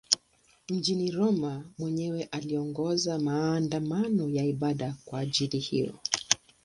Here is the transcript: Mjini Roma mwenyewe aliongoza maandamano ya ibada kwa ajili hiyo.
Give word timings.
Mjini 0.69 1.11
Roma 1.11 1.63
mwenyewe 1.77 2.23
aliongoza 2.31 3.19
maandamano 3.19 4.29
ya 4.29 4.45
ibada 4.45 4.95
kwa 5.05 5.19
ajili 5.19 5.57
hiyo. 5.59 5.95